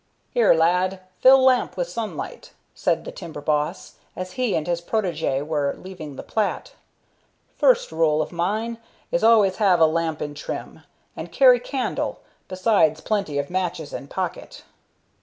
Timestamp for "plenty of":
12.99-13.51